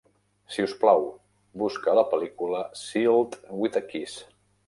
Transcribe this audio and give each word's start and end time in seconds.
Si 0.53 0.63
us 0.67 0.71
plau, 0.83 1.03
busca 1.63 1.95
la 1.99 2.05
pel·lícula 2.15 2.63
Sealed 2.85 3.39
with 3.65 3.81
a 3.85 3.85
Kiss. 3.93 4.19